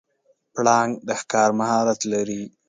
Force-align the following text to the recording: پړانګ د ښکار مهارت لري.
پړانګ 0.53 0.91
د 1.07 1.09
ښکار 1.21 1.49
مهارت 1.59 1.99
لري. 2.11 2.43